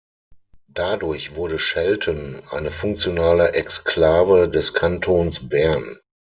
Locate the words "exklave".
3.53-4.49